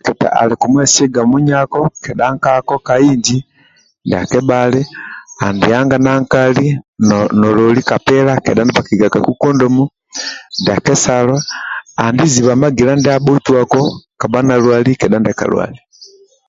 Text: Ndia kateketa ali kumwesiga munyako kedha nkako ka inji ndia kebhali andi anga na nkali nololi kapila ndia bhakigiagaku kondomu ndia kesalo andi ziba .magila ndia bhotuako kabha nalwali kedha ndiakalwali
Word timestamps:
Ndia 0.00 0.02
kateketa 0.08 0.28
ali 0.42 0.54
kumwesiga 0.60 1.20
munyako 1.30 1.80
kedha 2.04 2.26
nkako 2.34 2.74
ka 2.86 2.94
inji 3.10 3.38
ndia 4.04 4.20
kebhali 4.30 4.80
andi 5.46 5.68
anga 5.78 5.96
na 6.04 6.12
nkali 6.22 6.66
nololi 7.40 7.80
kapila 7.90 8.32
ndia 8.38 8.68
bhakigiagaku 8.74 9.32
kondomu 9.40 9.84
ndia 10.60 10.76
kesalo 10.84 11.36
andi 12.04 12.24
ziba 12.32 12.52
.magila 12.62 12.92
ndia 12.96 13.22
bhotuako 13.24 13.80
kabha 14.20 14.38
nalwali 14.46 14.90
kedha 15.00 15.18
ndiakalwali 15.20 15.78